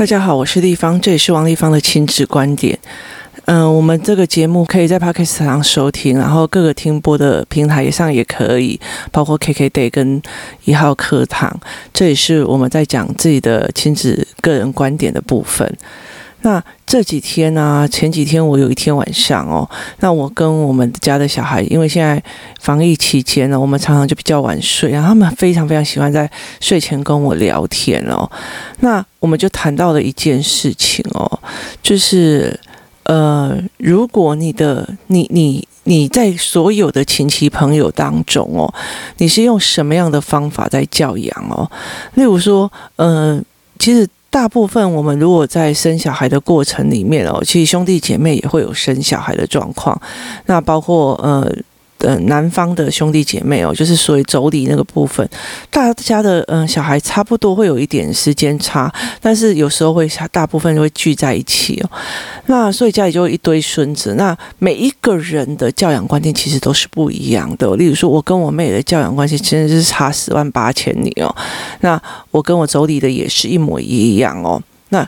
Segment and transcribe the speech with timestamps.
[0.00, 2.78] 大家好，我是丽芳，这也是王立芳的亲子观点。
[3.44, 8.80] 嗯、我们这个节目可以在 Podcast 上收听，然后各个听播的平台上也可以，
[9.12, 10.22] 包括 KKday 跟
[10.64, 11.54] 一号课堂。
[11.92, 15.70] 这也是我们在讲自己的亲子个人观点的部分。
[16.42, 19.68] 那这几天呢、前几天我有一天晚上哦，
[19.98, 22.22] 那我跟我们家的小孩，因为现在
[22.60, 28.30] 防疫期间呢，我们常常就比较晚睡，然后他们非常非常喜欢在睡前跟我聊天哦。
[28.80, 31.40] 那我们就谈到了一件事情哦，
[31.82, 32.58] 就是
[33.04, 38.72] 呃，如果你的你你你在所有的亲戚朋友当中哦，
[39.18, 41.70] 你是用什么样的方法在教养哦？
[42.14, 43.38] 例如说，呃，
[43.78, 44.08] 其实。
[44.30, 50.00] 大部分我们如果在生小孩的过程里面哦，其实兄弟姐妹也会有生小孩的状况，
[50.46, 51.52] 那包括呃。
[52.00, 55.28] 呃，男方的兄弟姐妹哦，就是属于妯娌那个部分，
[55.70, 61.90] 大家的嗯、小孩差不多会有一点时间差，但是有时候会大部分就会聚在一起哦。
[62.46, 67.76] 那所以家里就一堆孙子，那每一个人的教养观念其实都是不一样的。
[67.76, 71.34] 例如说，我跟我妹的教养关系真的是差十万八千里哦。
[71.80, 74.62] 那我跟我妯娌的也是一模一样哦。
[74.88, 75.06] 那。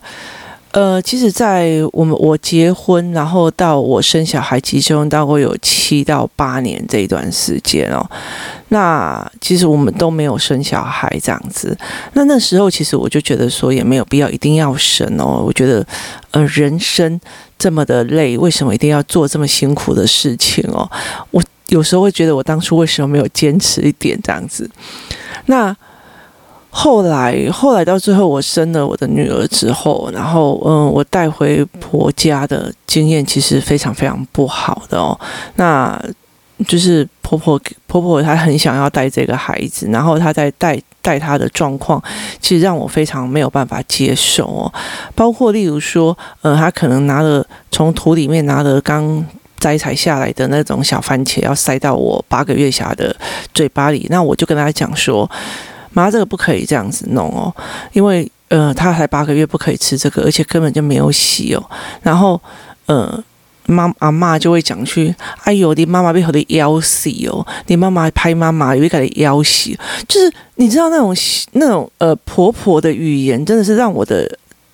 [0.72, 8.02] 呃，其实，在我们我结婚，然后到我生小孩，其中大概有七到八年这一段时间哦。
[8.68, 11.76] 那其实我们都没有生小孩这样子。
[12.14, 15.44] 那那时候，其实我就觉得说，也没有必要一定要生哦。
[15.46, 15.86] 我觉得，
[16.30, 17.20] 呃，人生
[17.58, 20.90] 这么的累，为什么一定要做这么辛苦的事情哦？
[21.32, 24.70] 我有时候会觉得，我当初为什么没有坚持一点这样子？
[25.44, 25.76] 那。
[26.74, 35.16] 后来，后来到最后，我生了我的女儿之后，然后，嗯，我带回婆家的经验其实非常非常不好的哦。
[35.56, 36.02] 那
[36.66, 42.02] 就是婆婆婆婆她很想要带这个孩子，然后她在带带她的状况，
[42.40, 44.72] 其实让我非常没有办法接受哦。
[45.14, 49.22] 包括例如说，呃，她可能拿了从土里面拿了刚
[49.58, 53.14] 摘采下来的那种小番茄，要塞到我八个月小的
[53.52, 55.30] 嘴巴里，那我就跟她讲说。
[55.92, 57.54] 妈，这个不可以这样子弄哦，
[57.92, 61.62] 因为呃，他才八个月，不可以吃这个，而且根本就没有洗哦。
[62.02, 62.40] 然后
[62.86, 63.22] 呃，
[63.66, 65.14] 妈阿妈就会讲去，
[65.44, 69.70] 哎呦，你妈妈被和你咬死哦，你妈妈拍妈妈，有一个给你咬死，
[70.06, 71.14] 就是你知道那种
[71.52, 74.30] 那种呃婆婆的语言，真的是让我的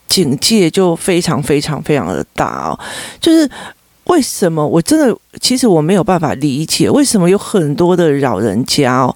[0.08, 2.78] 警戒就非常非常非常的大哦，
[3.20, 3.48] 就是。
[4.08, 9.14] 为什么我真的其实我没有办法理解，为什么有很多的老人家哦，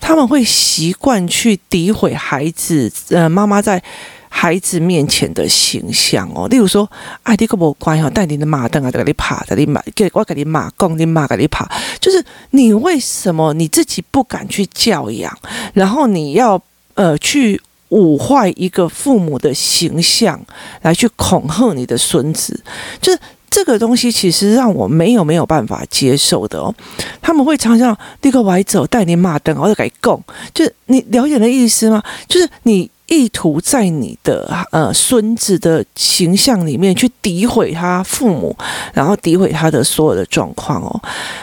[0.00, 3.82] 他们会习惯去诋毁孩子，呃，妈妈在
[4.28, 6.48] 孩子面前的形象哦。
[6.48, 6.90] 例如说，
[7.22, 11.66] 哎，你个不乖哦，带你的马凳啊，在给你爬，在你马给我给你马供，你马给你爬，
[12.00, 15.32] 就是你为什么你自己不敢去教养，
[15.72, 16.60] 然后你要
[16.94, 17.60] 呃去
[17.90, 20.44] 污坏一个父母的形象，
[20.82, 22.60] 来去恐吓你的孙子，
[23.00, 23.18] 就是。
[23.52, 26.74] 这个东西其实让我没有没有办法接受的哦，
[27.20, 30.18] 他们会常常立刻歪走带你骂灯，或者改供，
[30.54, 32.02] 就是你了解的意思吗？
[32.26, 38.56] 就是你意图在你的呃孙子的形象里面去诋毁他父母，
[38.94, 41.02] 然后诋毁他的所有的状况哦。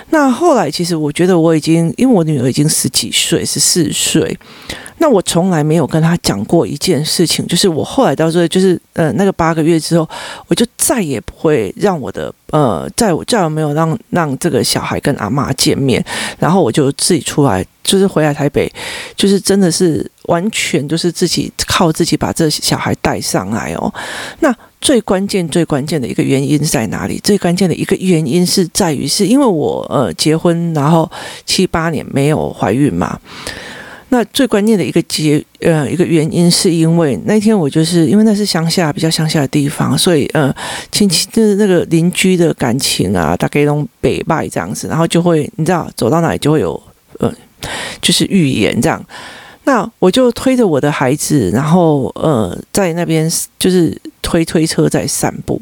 [0.10, 4.36] 那后来其实我觉得我已经，因为我女儿已经十几岁，十四岁。
[5.00, 10.08] 那我从来没有跟他讲过一件事情，就是我后来到这，就是呃那个八个月之后，
[10.48, 16.04] 我就再也不会让我的呃，再再也没有让让这个小孩跟阿妈见面，
[16.38, 18.72] 然后我就自己出来，就是回来台北，
[19.16, 23.94] 就是真的是完全就是自己靠自己把这小孩带上来哦。
[24.42, 27.20] 那最关键最关键的一个原因在哪里？
[27.24, 31.10] 最关键的一个原因是在于是因为我呃结婚然后
[31.46, 33.18] 七八年没有怀孕嘛。
[34.12, 40.52] 那最关键的一个结呃一个原因，是因为那天我就是因为那是乡下比较乡下的地方，所以呃
[40.92, 46.82] 亲戚就是那个邻居的感情啊，大概都北拜这样子，然后就会你知道走到哪里就会有
[47.20, 47.32] 呃
[48.02, 49.00] 就是预言这样。
[49.66, 55.62] 那我就推着我的孩子，然后呃在那边就是推推车在散步，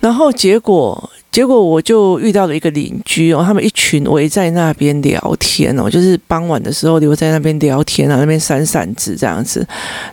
[0.00, 1.10] 然后结果。
[1.30, 9.66] 结果我就遇到了一个邻居哦，他们一群围在那边聊天哦，就是傍晚的时候留在那边聊天啊，那边扇扇子这样子。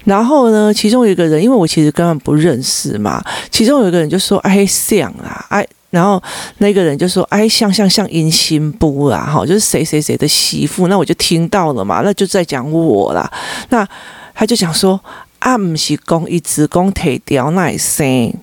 [0.04, 6.22] 然后呢，其中有一个人，因为我其实根本不认识嘛，其中有一个人就说：“哎，像啊，哎。”然后
[6.58, 13.32] 那个人就说：“哎，像像像阴心波啊，哈，就是谁谁谁的媳妇。”那我就听到了嘛，那就在讲我啦。
[13.70, 13.88] 那
[14.36, 15.00] 他就讲说
[15.40, 18.34] ：“啊，不是公一直公提掉那声。”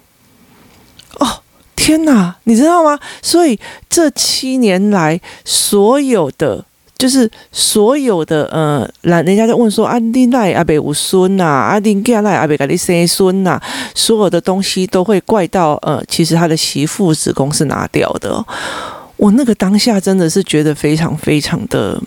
[1.84, 2.98] 天哪，你知道吗？
[3.20, 3.60] 所以
[3.90, 6.64] 这七年来，所有的
[6.96, 13.60] 就是所有的呃，来人家在问说啊，你奈阿伯有孙呐，啊，你家奈阿伯给你生孙呐，
[13.94, 18.42] 所有的东西都会怪到呃，其实他的媳妇子宫是拿掉的。
[19.18, 22.00] 我那个当下真的是觉得非常非常的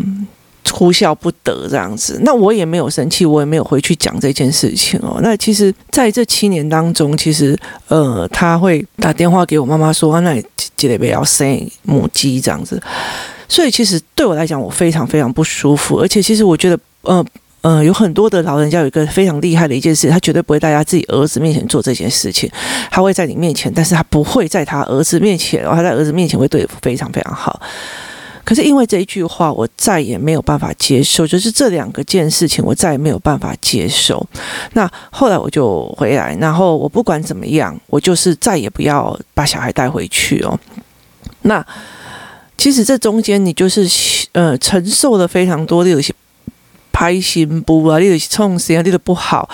[0.71, 2.19] 哭笑不得这样子。
[2.23, 5.19] 那我也没有生气，我也没有回去讲这件事情哦。
[5.21, 10.43] 那其实在这七年当中，其实呃，他会打电话给我妈妈说，那你
[10.75, 12.81] 记得不要生母鸡这样子。
[13.49, 17.25] 所以其实对我来讲，我非常非常不舒服，而且其实我觉得，呃
[17.61, 22.49] 呃，有很多的老人家有一个非常厉害的一件事，他绝对不会在他自己儿子面前做这件事情，
[22.91, 27.59] 他会在你面前，但是他不会在他儿子面前，然后他在儿子面前会对你非常非常好。
[28.47, 34.25] 可是因为这一句话，我再也没有办法接受，就是这两个件事情，我再也没有办法接受。
[34.71, 40.57] 那后来我就回来，然后我不管怎么样，我就是再也不要把小孩带回去哦。
[41.41, 41.65] 那。
[42.59, 43.87] 其实这中间你就是
[44.31, 46.11] 呃承受了非常多的有些
[46.91, 49.47] 拍心不啊，你有些冲心啊，你的不好。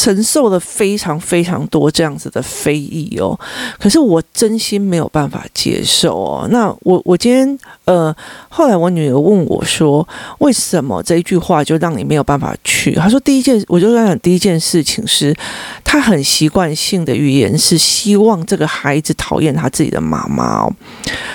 [0.00, 3.38] 承受了非常非常多这样子的非议哦，
[3.78, 6.48] 可是我真心没有办法接受哦。
[6.50, 8.14] 那我我今天呃，
[8.48, 10.08] 后来我女儿问我说，
[10.38, 12.94] 为什么这一句话就让你没有办法去？
[12.94, 15.36] 她说第一件，我就在想第一件事情是，
[15.84, 20.72] 她很习惯性的语言是希望这个孩子讨厌他自己的妈妈哦，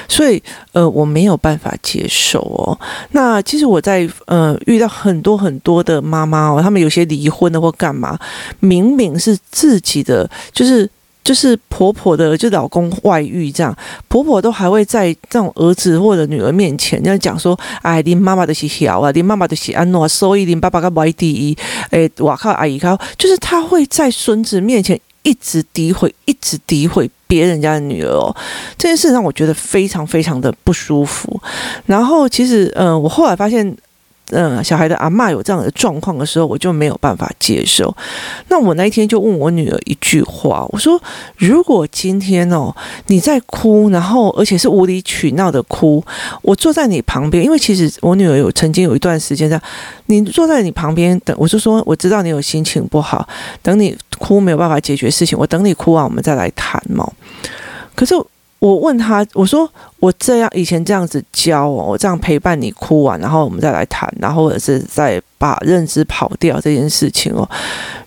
[0.07, 0.41] 所以
[0.75, 2.77] 呃，我没有办法接受哦。
[3.11, 8.19] 那其实我在呃遇到很多很多的妈妈哦，他们有些离婚了或干嘛。
[8.59, 10.89] 明明是自己的，就是
[11.23, 13.73] 就是婆婆的，就老公外遇这样，
[14.09, 21.57] 婆婆都还会在这种儿子或者女儿面前这样讲说：“哎，你妈妈的是小啊，你妈妈的是安诺，所以你爸爸个外地，
[21.89, 28.35] 哎，我靠，阿姨靠，就是他会在孙子面前一直诋毁，一直诋毁别人家的女儿哦，
[28.77, 31.41] 这件事让我觉得非常非常的不舒服。
[31.85, 33.75] 然后其实，嗯、我后来发现。
[34.31, 37.95] 嗯，小孩的阿嬷有这样的状况的时候，我就没有办法接受。
[38.49, 40.99] 那我那一天就问我女儿一句话，我说
[41.37, 42.75] ：“如果今天哦
[43.07, 46.03] 你在哭，然后而且是无理取闹的哭，
[46.41, 49.61] 我坐在你旁边，因为其实我女儿有曾经有一段时间这样，
[50.07, 53.27] 你坐在你旁边等，我就说我知道你有心情不好，
[53.61, 57.07] 等你哭没有办法解决事情，我等你哭完我们再来谈嘛。
[57.93, 58.15] 可是。
[58.59, 59.69] 我问他，我说
[59.99, 67.47] 我这样以前这样子教，我这样陪伴你哭完，然后我们再来谈，然后或者是再把认知跑掉这件事情哦。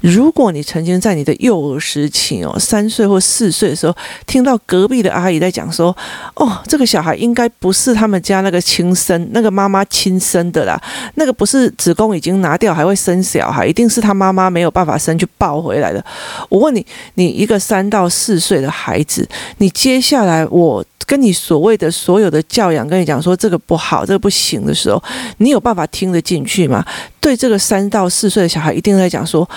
[0.00, 3.96] 如果你曾经在你的幼儿时期哦，三岁或四岁的时候，
[4.26, 5.96] 听到隔壁的阿姨在讲说，
[6.34, 10.80] 哦，这个小孩应该不是他们家那个亲生那个妈妈亲生的啦，
[11.14, 16.04] 那个不是子宫已经拿掉还会生小孩，一定是他妈妈没有办法生去抱回来的。
[16.48, 16.84] 我问你，
[17.14, 20.44] 你一个三到四岁的孩子，你接下来。
[20.50, 25.02] 我跟你所谓的所有的教养，跟你讲说这个不好，这个不行的时候，
[25.38, 26.84] 你有办法听得进去吗？
[27.20, 29.48] 对这个三到四岁的小孩，一定在讲说，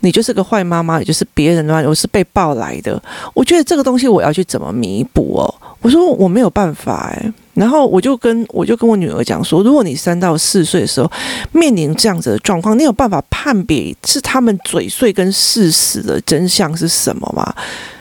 [0.00, 3.00] 你就是个坏妈妈，也就是别人的妈，我是被抱来的。
[3.34, 5.54] 我觉得这个东西我要去怎么弥补哦？
[5.80, 7.32] 我说我没有办法哎。
[7.54, 11.10] 然后我就跟我就跟我女儿讲说，如果你三到四岁的时候
[11.50, 17.52] 面临这样子的状况，你有办法判别是他们嘴碎跟事实的真相是什么吗？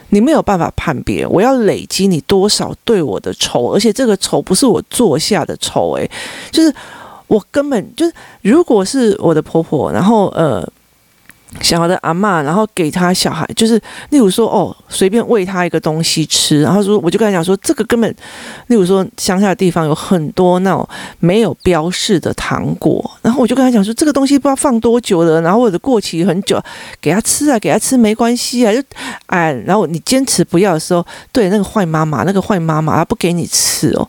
[0.09, 6.09] 你没有办法判别，我要累积你多少对我的仇，而且这个仇不是我做下的仇，诶，
[6.51, 6.73] 就是
[7.27, 10.67] 我根本就是，如果是我的婆婆，然后呃。
[11.61, 18.09] 小孩的阿嬷，然后给他小孩，就是例如说哦，随便喂他一个东西吃，然后说我就跟他讲说，这个根本，
[18.67, 20.87] 例如说乡下的地方有很多那种
[21.19, 26.61] 没有标示的糖果，然后我就跟他讲说，这个东西不知道放多久了，然后或者过期很久，
[27.01, 28.81] 给他吃啊，给他吃没关系啊，就
[29.27, 34.07] 哎，然后你坚持不要的时候，对那个坏妈妈，那个坏妈妈她不给你吃哦。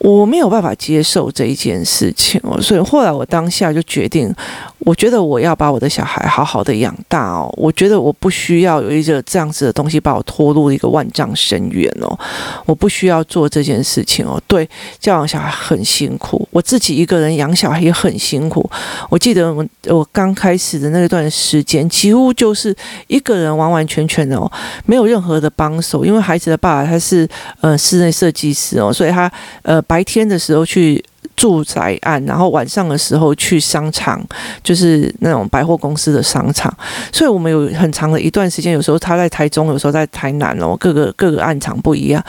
[0.00, 4.34] 我没有办法接受这一件事情哦，所以后来我当下就决定，
[4.78, 12.18] 我觉得我要把我的小孩好好的养大哦，我觉得我不需要有一个这样子的东西把我拖入一个万丈深渊哦，
[12.64, 14.40] 我不需要做这件事情哦。
[14.46, 14.66] 对，
[14.98, 18.68] 教养小孩很辛苦，我自己一个人养小孩也很辛苦。
[19.10, 22.74] 我记得我我刚开始的那段时间，几乎就是
[23.06, 24.50] 一个人完完全全的哦，
[24.86, 27.28] 没有任何的帮手，因为孩子的爸爸他是
[27.60, 29.30] 呃室内设计师哦，所以他
[29.60, 29.78] 呃。
[29.90, 31.04] 白天的时候去
[31.34, 34.24] 住宅案，然后晚上的时候去商场，
[34.62, 36.72] 就是那种百货公司的商场。
[37.12, 42.24] 所以我们有很长的一段时间，有时候他在台中，有时候在台南哦，各个各个案场不一样。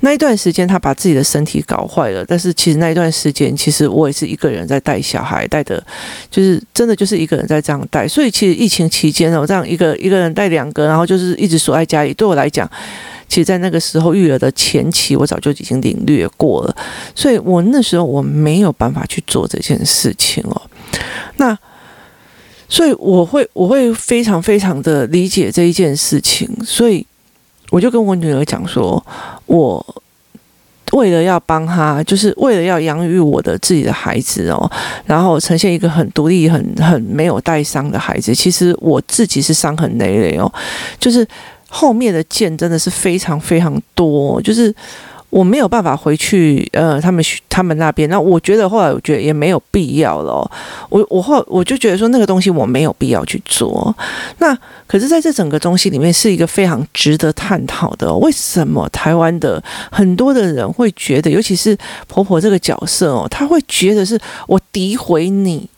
[0.00, 2.24] 那一段时间，他把自己的身体搞坏了。
[2.26, 5.80] 但是其实那一段时间，其实我也是一个人在带小孩，带的，
[6.28, 8.08] 就是真的就是一个人在这样带。
[8.08, 12.68] 所以其实疫情期间哦，这样一个一个人带两个，然后就是一直锁在家里，对我来讲。
[13.34, 16.76] 其实，在那个时候育儿的前期，我早就已经领略过了，
[17.16, 20.62] 所以我那时候我没有办法去做这件事情哦。
[21.38, 21.58] 那，
[22.68, 27.04] 所以我会我会非常非常的理解这一件事情，所以
[27.70, 29.04] 我就跟我女儿讲说，
[29.46, 29.84] 我。
[30.92, 34.70] 为了要帮他，就是为了要养育我的自己的孩子哦，
[35.06, 38.32] 然后呈现一个很独立、很很没有带伤的孩子。
[38.32, 40.52] 其实我自己是伤痕累累哦，
[41.00, 41.26] 就是
[41.74, 44.74] 后面的剑真的是非常非常多，就是。
[45.34, 48.08] 我没有办法回去，呃，他们他们那边。
[48.08, 50.48] 那我觉得后来我觉得也没有必要了。
[50.88, 53.92] 我我后我就觉得说那个东西我没有必要去做。
[54.38, 58.14] 那可是在这整个东西里面是一个非常值得探讨的。
[58.14, 61.76] 为什么台湾的很多的人会觉得，尤其是
[62.06, 64.16] 婆婆这个角色哦，她会觉得是
[64.46, 65.68] 我诋毁你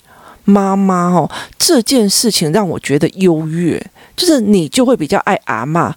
[0.44, 3.82] 妈妈哦，这件事情让我觉得优越，
[4.16, 5.94] 就是你就会比较爱阿骂。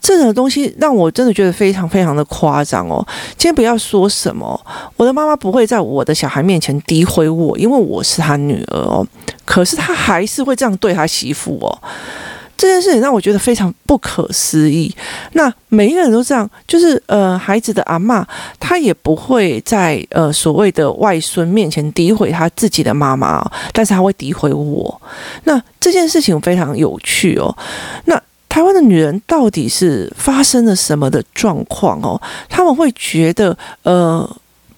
[0.00, 3.06] 这种东西让我真的觉得非常非常的夸张哦！
[3.38, 4.60] 先不要说什么，
[4.96, 9.06] 我的妈妈不会在我的小孩面前诋毁我，因为我是她女儿哦。
[9.44, 11.70] 可是她还是会这样对她媳妇哦。
[12.56, 14.94] 这件事情让我觉得非常不可思议。
[15.32, 18.24] 那每一个人都这样，就是呃，孩子的阿嬷，
[18.60, 25.00] 她也不会在呃所谓的外孙面前诋毁她自己的妈妈，但是她会诋毁我。
[25.44, 27.56] 那这件事情非常有趣哦。
[28.04, 28.20] 那。
[28.48, 32.20] 台湾的女人到底是发生了什么的状况哦？
[32.50, 34.30] 他们会觉得，呃，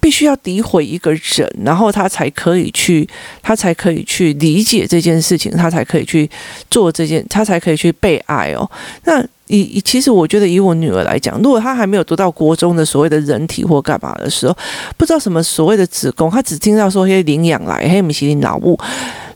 [0.04, 3.08] 必须要诋毁一个人，然后他才可以去，
[3.40, 6.28] 他才可以去理解这件事情，他才可以去
[6.70, 8.70] 做这件，他才可以去被爱哦。
[9.04, 14.54] 那以以，其实我觉得以我女儿来讲，如果她还没有读到国中的所谓的人体或干嘛的时候，
[14.98, 18.78] 不知道什么所谓的子宫，她只听到说些领养来，嘿，米其林脑雾。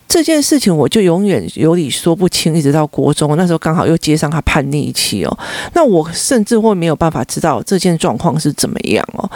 [0.08, 5.38] 这件事情我就永远有理说不清，一直到国中那时候刚好又接上他叛逆期哦，
[5.74, 9.30] 那我甚至会没有办法知道这件状况是怎么样哦，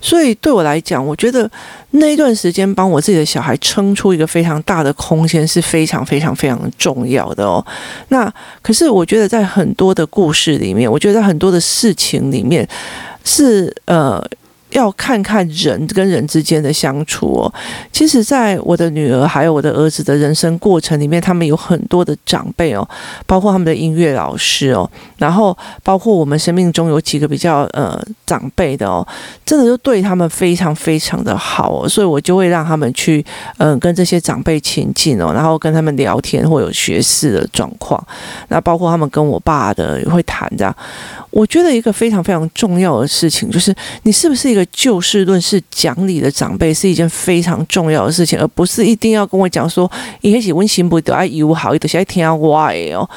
[0.00, 1.48] 所以对我来讲，我觉得
[1.90, 7.64] 那一段时间帮我自己的小孩撑出一个非常大的空间是非常非常非常重要的哦。
[8.08, 12.66] 那可是我觉得在很多的故事里面，我觉得在很多的事情里面
[13.24, 14.26] 是呃。
[14.74, 17.54] 要看看人跟人之间的相处哦。
[17.90, 22.86] 其实，在我的女儿还有我的儿子的人生过程里面，他们有很多的长辈哦，
[23.26, 29.06] 包括他们的音乐老师哦，然后包括我们生命中有几个比较呃长辈的哦，
[29.46, 33.24] 真的就对他们非常非常的好哦，所以我就会让他们去
[33.58, 38.04] 嗯、跟这些长辈亲近哦，然后跟他们聊天或有学识的状况，
[38.48, 40.74] 那包括他们跟我爸的也会谈这样。
[41.34, 43.74] 我觉得一个非常非常重要的事情就是，
[44.04, 53.08] 你是不是一个就事论事、讲理的长辈，是一件非常重要的事情，而不是一定要跟我讲说，一开始温馨不得爱友好，一直在听要歪哦，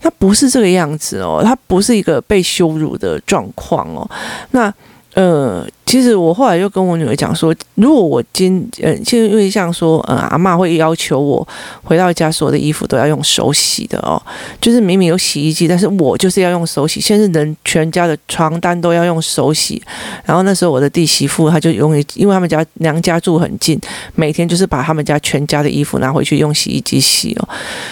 [0.00, 4.08] 他不是这个样子哦，他不是一个被羞辱的状况哦，
[4.52, 4.72] 那。
[5.14, 11.46] 呃，其实我后来就跟我女儿讲说，如果我今呃，其实因为像说，呃，阿嬷会要求我
[11.84, 14.20] 回到家所有的衣服都要用手洗的哦，
[14.60, 19.80] 就是明明有洗衣机，但是我就是要用手洗，现在人全家的床单都要用手洗。
[20.24, 23.80] 然后那时候我的弟媳妇她就永远，因为他们家娘家住很近，
[24.16, 27.48] 每天就是把他们家全家的衣服拿回去用洗衣机洗哦，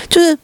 [0.09, 0.37] 就是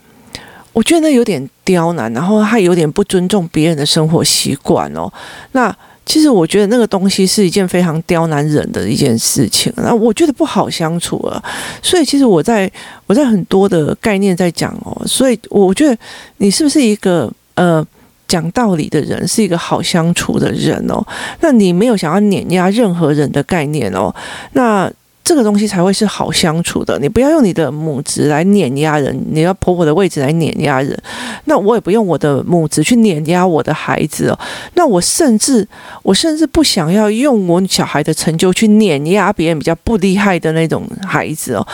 [0.72, 5.12] 我觉得那有点刁难，然后还有点不尊重别人的生活习惯哦，
[5.50, 5.76] 那。
[6.08, 11.40] 其实我觉得那个东西是一件非常刁难人的一件事情，那我觉得不好相处啊。
[11.82, 12.68] 所以其实我在
[13.06, 15.96] 我在很多的概念在讲哦，所以我觉得
[16.38, 17.86] 你是不是一个呃
[18.26, 21.06] 讲道理的人，是一个好相处的人哦？
[21.40, 24.12] 那你没有想要碾压任何人的概念哦？
[24.54, 24.90] 那。
[25.28, 26.98] 这个东西才会是好相处的。
[26.98, 30.98] 你不要用你的母职来碾压人，你要婆婆的位置来碾压人。
[31.44, 34.38] 那我也不用我的母职去碾压我的孩子哦。
[34.72, 35.68] 那我甚至
[36.02, 41.68] 我甚至不想要用我小孩的成就去碾压别人比较不厉害的那种孩子哦。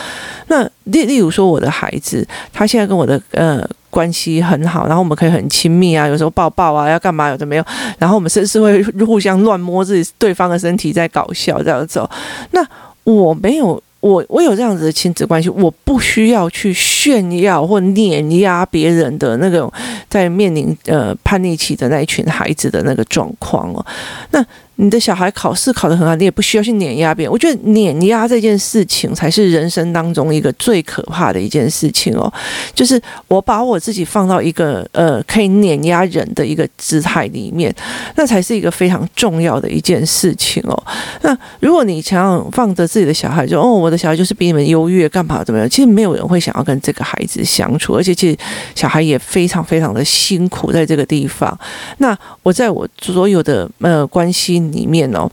[0.47, 7.63] 那例例如说我的孩子，他现在跟我的呃关系很好，然后我们可以很亲密啊，有时候抱抱啊，要干嘛有的没有。
[7.97, 12.09] 然后我们甚至会互相乱摸自己对方的身体，在搞笑这样子哦。
[12.51, 12.61] 那
[13.05, 19.71] 我没有，我我有这样子的亲子关系，我不需要去炫耀或碾压别人的那种
[20.09, 23.85] 在面临呃叛逆期的那一群孩子的那个状况哦。
[24.31, 24.45] 那
[24.77, 27.31] 你的小孩考试考得很好，你也不需要去碾压别人。
[27.31, 32.31] 我觉得碾压这件事情才是人生当中一个最可怕的一件事情哦，
[32.73, 37.73] 就是我把我自己放到一个呃可以碾压人的一个姿态里面，
[38.15, 40.83] 那才是一个非常重要的一件事情哦。
[41.21, 45.69] 那如果你想要放着自己的小孩，就哦，我的小孩就是比你们优越，干嘛怎么样？
[45.69, 48.37] 其实没有人会想要跟这个孩子相处，而且其实
[48.75, 51.57] 小孩也非常非常的辛苦在这个地方。
[51.99, 55.29] 那我在我所有的呃关心里面哦，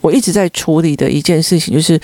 [0.00, 2.00] 我一直在处理的一件事情就是，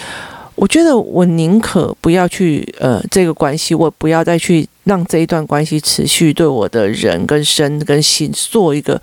[0.55, 9.01] 我觉得我宁可不要去呃这个关系，我不要再去让这一段关系持续对我的人跟身跟心做一个。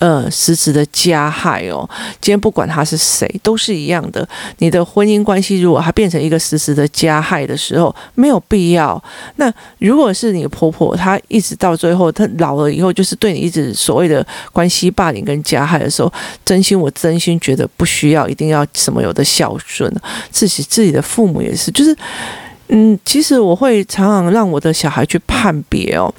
[0.00, 1.84] 呃，实质的加害哦，
[2.20, 4.24] 今天不管他是谁，都是一样的。
[4.58, 9.02] 你的婚姻关系如果它变成一个实质的加害的时候，没有必要。
[9.38, 16.12] 那如果是你婆婆，她一直到最后，她老了以后，就是对你一直所谓的关系霸凌跟加害的时候，
[16.44, 19.92] 真心我真心觉得不需要，一定要什么有的孝顺，
[20.30, 21.92] 自己自己的父母也是，就是
[22.68, 26.12] 嗯，其实我会常常让我的小孩去判别哦。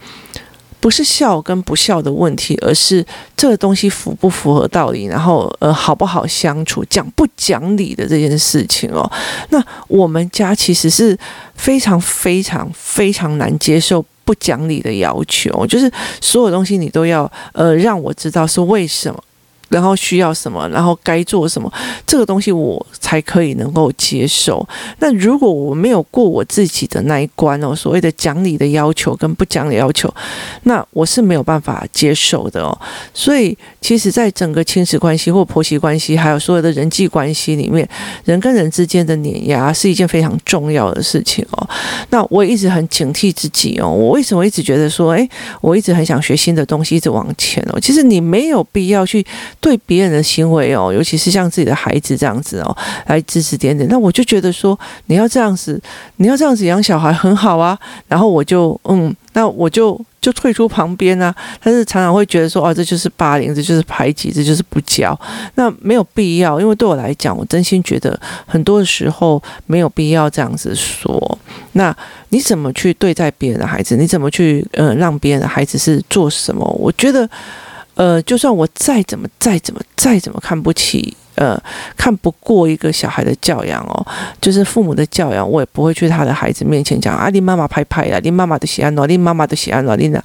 [0.82, 9.12] 不是孝跟不孝的问题，而是这个东西符不符合道理，然后呃好不好相处，讲不讲理的这件事情哦。
[9.50, 11.18] 那我们家其实是
[11.54, 15.92] 非常非常非常难接受不讲理的要求，就是
[16.22, 19.22] 所有东西你都要呃让我知道是为什么。
[19.70, 21.72] 然后需要什么，然后该做什么，
[22.06, 24.68] 这个东西我才可以能够接受。
[25.00, 30.14] 那如果我没有过我自己的那一关哦，所谓的讲理的要求跟不讲理要求，
[30.64, 32.78] 那我是没有办法接受的哦。
[33.14, 37.88] 所以，其实，在整个亲子关系或婆媳关系，还有所有的人际关系里面，
[38.26, 41.70] 人跟人之间的碾压是一件非常重要的事情哦。
[42.10, 43.90] 那我一直很警惕自己哦。
[43.90, 45.30] 我为什么一直觉得说，诶，
[45.62, 47.80] 我一直很想学新的东西，一直往前哦。
[47.80, 49.26] 其实你没有必要去。
[49.62, 55.82] 对别人的行为哦，尤其是像自己的孩子这样子哦，来指指点点，那我就觉得说，你要这样子，
[56.16, 57.78] 你要这样子养小孩很好啊。
[58.08, 61.36] 然后我就嗯，那我就就退出旁边啊。
[61.62, 65.20] 但是常常会觉得说，哦，这就是霸凌，这就是排挤，这就是不教。
[65.56, 71.38] 那没有必要，因为对我来讲，我真心觉得很多的时候没有必要这样子说。
[71.74, 71.94] 那
[72.30, 73.98] 你怎么去对待别人的孩子？
[73.98, 76.66] 你怎么去呃让别人的孩子是做什么？
[76.80, 77.30] 我觉得。
[78.00, 81.62] 呃，就算我再怎么、再怎么、再怎么看不起，呃，
[81.98, 84.08] 看不过一个小孩的教养哦，
[84.40, 90.24] 就是父母的教养，我也不会去他的孩子面前讲啊，你妈妈拍拍呀，你妈妈的喜安诺，你妈妈的喜安诺，你呢？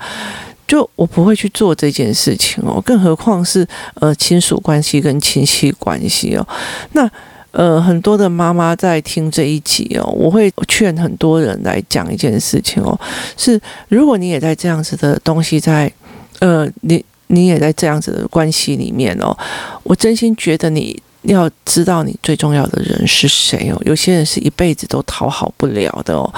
[0.69, 6.47] 就我不会去做这件事情哦，更何况是呃亲属关系跟亲戚关系哦。
[6.93, 7.10] 那
[7.50, 12.97] 呃，很多的妈妈在听这一集哦，我会劝很多人来讲一件事情哦，
[13.37, 15.93] 是如果你也在这样子的东西在，
[16.39, 17.04] 呃，你。
[17.28, 19.37] 你也在这样子的关系里面哦，
[19.82, 23.80] 我真心觉得你要知道你最重要的人是谁哦。
[23.84, 26.30] 有些人是一辈子都讨好不了的哦。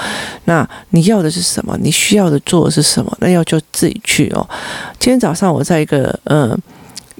[0.45, 1.77] 那你要的是什么？
[1.81, 3.17] 你需要的做的是什么？
[3.19, 4.49] 那要就自己去哦。
[4.97, 6.57] 今天早上我在一个嗯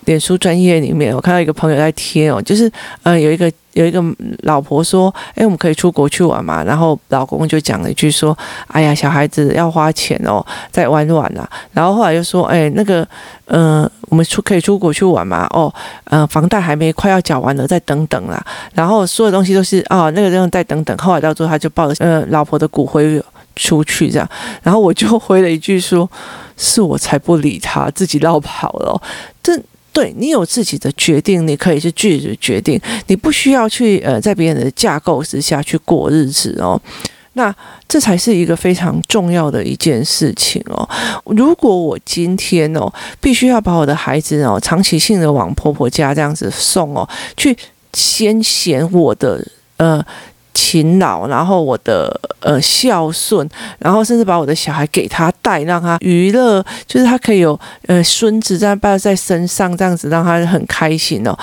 [0.07, 2.71] 脸书专页里面，我看到一个朋友在贴哦，就是
[3.03, 3.51] 呃有一个。
[3.73, 4.03] 有一个
[4.39, 13.07] 老婆说：“哎，我们可以出国去玩嘛？”然后老公就讲了一句说：“哎呀，小孩子要花钱哦，再玩玩啦。”然后后来又说：“哎，那个，
[13.45, 15.45] 呃，我们出可以出国去玩嘛？
[15.51, 15.71] 哦，
[16.05, 18.43] 呃，房贷还没快要缴完了，再等等啦。”
[18.73, 20.97] 然后所有东西都是啊、哦，那个人再等等。
[20.97, 23.23] 后来到最后，他就抱着呃老婆的骨灰
[23.55, 24.27] 出去这样。
[24.63, 26.09] 然后我就回了一句说
[26.57, 28.99] ：“是我才不理他，自己绕跑了。”
[29.43, 29.61] 这。
[29.97, 36.79] 对，你有自己的决定，你可以去拒绝决定，你不需要去呃在别人的架构之下去过日子哦。
[37.33, 37.51] 那
[37.87, 40.87] 这才是一个非常重要的一件事情哦。
[41.25, 47.57] 如果我今天哦必须要把我的孩子哦长期性的往婆婆家这样子送哦，去
[47.93, 49.43] 先显我的
[49.77, 50.05] 呃。
[50.57, 61.37] 勤劳，然后我的呃孝顺，然后甚至把我的小孩给他带，让他娱乐，就是他可以有呃孙子在抱在身上这样子，让他很开心哦。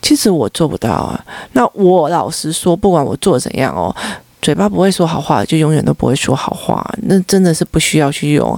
[0.00, 1.20] 其实我做不到啊。
[1.54, 3.92] 那我老实说，不管我做怎样哦，
[4.40, 6.88] 嘴巴不会说好话，就永远都不会说好话。
[7.08, 8.56] 那真的是不需要去用。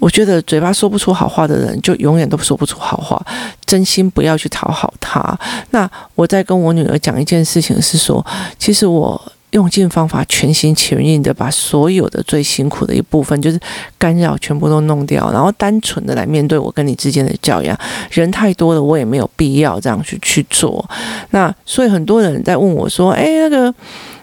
[0.00, 3.24] 我觉得嘴巴说不出好话的人，就永远都说不出好话。
[3.64, 5.38] 真心不要去讨好他。
[5.70, 8.26] 那我在跟我女儿讲一件事情是说，
[8.58, 9.32] 其实我。
[9.56, 13.58] 用尽方法，全心全意的把所有的最辛苦的一部分，就是
[13.96, 17.74] 干扰全部都弄掉，然后单纯的来面对我跟你之间的教养。
[18.10, 20.86] 人太多了，我也没有必要这样去去做。
[21.30, 23.74] 那所以很多人在问我说：“哎，那个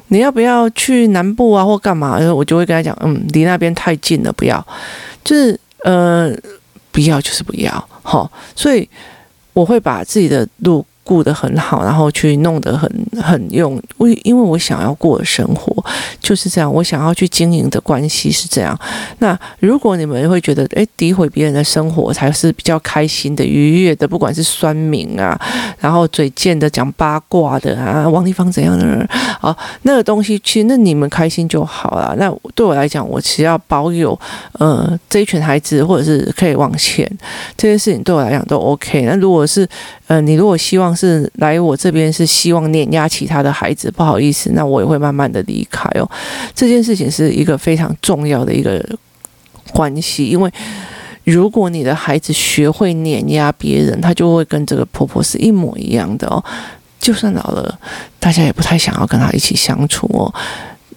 [0.10, 4.64] 你要不要去南部啊，或干嘛？”然后我就会跟他讲：“嗯，离那边太近了，不要。
[5.24, 6.32] 就是呃，
[6.92, 8.88] 不要就是不要。”好，所以
[9.54, 10.86] 我会把自己的路。
[11.04, 12.90] 顾得很好，然后去弄得很
[13.22, 13.82] 很用。
[13.98, 15.84] 为因为我想要过的生活
[16.20, 18.78] 就是这样，我想要去经营的关系是这样。
[19.20, 25.40] 那如果你们会觉得，诶，诋毁别人的生活才是比较开心的、愉悦的，不管是酸民啊，
[25.80, 29.00] 然后嘴贱的、讲八卦的啊，王丽芳怎样的人
[29.42, 32.16] 啊，那个东西，其实那你们开心就好了。
[32.18, 34.18] 那对我来讲，我只要保有
[34.54, 37.10] 呃这一群孩子，或者是可以往前，
[37.58, 39.02] 这件事情对我来讲都 OK。
[39.04, 39.68] 那如果是
[40.08, 46.10] 呃你如果希望是来我这边是希望碾压其他的孩子，不好意思，那我也会慢慢的离开哦。
[46.54, 48.84] 这件事情是一个非常重要的一个
[49.72, 50.52] 关系，因为
[51.24, 56.44] 如果你的孩子学会碾压别人，他就会跟这个婆婆是一模一样的哦。
[57.00, 57.80] 就算老了，
[58.20, 60.34] 大家也不太想要跟他一起相处哦。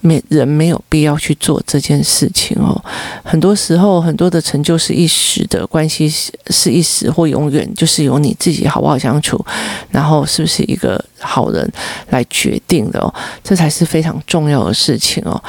[0.01, 2.79] 没人没有必要去做这件事情哦。
[3.23, 6.07] 很多时候，很多的成就是一时的，关系
[6.49, 9.43] 是一时或永远，就是由你自己好不好相处，
[9.91, 11.71] 然后是不是一个好人
[12.09, 13.13] 来决定的哦。
[13.43, 15.41] 这才是非常重要的事情哦。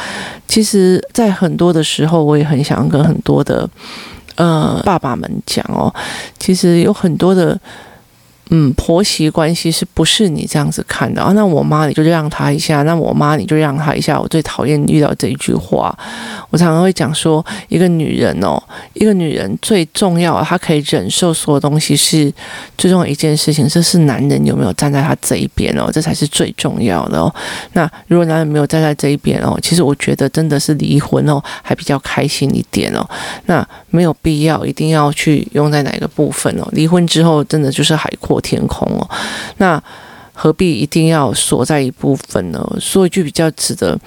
[0.47, 3.69] 其实，在很多的时候，我也很想跟很多的
[4.37, 5.93] 呃爸爸们讲哦，
[6.39, 7.59] 其实有很多的。
[8.51, 11.33] 嗯，婆媳关系是不是你这样子看的啊？
[11.35, 14.19] 那我妈你就让她一下，那我妈你就让她一下。
[14.19, 15.97] 我最讨厌遇到这一句话。
[16.51, 18.59] 我常常会讲说，一个女人哦，
[18.95, 22.33] 一个女人最重要，她可以忍受所有东西是
[22.79, 27.33] 最重要一件事情，这是男人有没有站在她这一边哦，这才是最重要的哦。
[27.75, 33.07] 那如果男人没有站在这一边哦，其实我觉得真的是离婚哦，还比较开心一点哦。
[33.45, 36.67] 那没有必要一定要去用在哪个部分哦。
[36.73, 39.09] 离婚之后真的就是海阔天空哦，
[39.59, 39.83] 那
[40.33, 42.65] 何必一定要锁在一部分呢？
[42.79, 43.99] 说一句比较值得，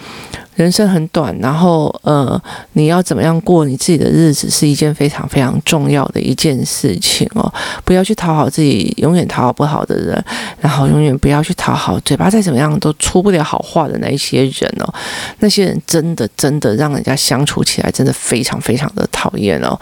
[0.56, 2.41] 人生很短，然后呃，
[2.72, 7.54] 你要怎么样过你自己的日子，是一件非常非常重要的一件事情哦。
[7.84, 10.24] 不要去讨好自己，永远讨好不好的人，
[10.62, 14.94] 然后永远不要去讨好嘴巴再怎么样都出不了好话的那一些人哦。
[15.39, 19.78] 那些人真的真的让人家相处起来真的非常非常的讨厌哦。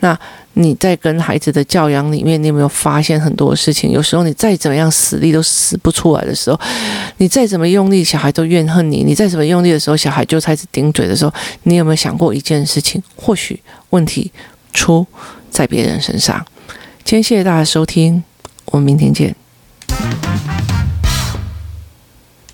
[0.00, 0.14] 那。
[0.54, 3.90] 你在跟孩子的教养里面，你有没有发现很多事情？
[3.90, 6.58] 有时候你再怎么样死力都死不出来的时候，
[7.18, 11.32] 你再怎么用力，小孩都怨恨你；你再怎么用力的时候，小孩就开始顶嘴的时候，
[11.64, 13.02] 你有没有想过一件事情？
[13.16, 14.30] 或许问题
[14.72, 15.06] 出
[15.50, 16.44] 在别人身上。
[17.04, 18.22] 今天谢谢大家收听，
[18.66, 19.34] 我们明天见。